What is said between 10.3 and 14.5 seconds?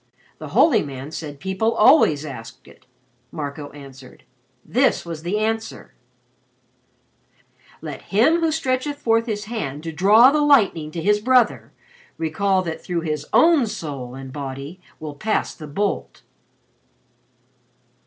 the lightning to his brother recall that through his own soul and